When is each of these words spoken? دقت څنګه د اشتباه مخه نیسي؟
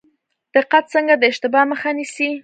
دقت 0.55 0.83
څنګه 0.93 1.13
د 1.17 1.23
اشتباه 1.31 1.65
مخه 1.71 1.89
نیسي؟ 1.97 2.29